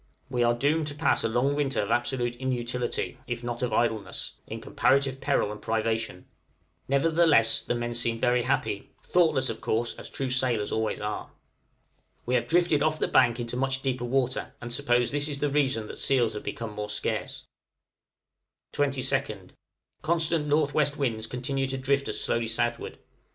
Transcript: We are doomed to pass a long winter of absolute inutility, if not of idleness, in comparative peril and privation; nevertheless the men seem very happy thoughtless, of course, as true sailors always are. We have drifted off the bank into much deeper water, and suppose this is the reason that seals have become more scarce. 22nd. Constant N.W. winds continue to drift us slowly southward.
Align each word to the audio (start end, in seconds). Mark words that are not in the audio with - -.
We 0.31 0.41
are 0.41 0.55
doomed 0.55 0.87
to 0.87 0.95
pass 0.95 1.23
a 1.23 1.27
long 1.29 1.53
winter 1.53 1.79
of 1.79 1.91
absolute 1.91 2.33
inutility, 2.37 3.19
if 3.27 3.43
not 3.43 3.61
of 3.61 3.71
idleness, 3.71 4.33
in 4.47 4.59
comparative 4.59 5.21
peril 5.21 5.51
and 5.51 5.61
privation; 5.61 6.25
nevertheless 6.87 7.61
the 7.61 7.75
men 7.75 7.93
seem 7.93 8.17
very 8.19 8.41
happy 8.41 8.89
thoughtless, 9.03 9.47
of 9.51 9.61
course, 9.61 9.93
as 9.99 10.09
true 10.09 10.31
sailors 10.31 10.71
always 10.71 10.99
are. 10.99 11.29
We 12.25 12.33
have 12.33 12.47
drifted 12.47 12.81
off 12.81 12.97
the 12.97 13.07
bank 13.07 13.39
into 13.39 13.55
much 13.55 13.83
deeper 13.83 14.03
water, 14.05 14.55
and 14.59 14.73
suppose 14.73 15.11
this 15.11 15.27
is 15.27 15.37
the 15.37 15.51
reason 15.51 15.85
that 15.85 15.99
seals 15.99 16.33
have 16.33 16.41
become 16.41 16.73
more 16.73 16.89
scarce. 16.89 17.43
22nd. 18.73 19.51
Constant 20.01 20.45
N.W. 20.45 20.87
winds 20.97 21.27
continue 21.27 21.67
to 21.67 21.77
drift 21.77 22.09
us 22.09 22.19
slowly 22.19 22.47
southward. 22.47 22.97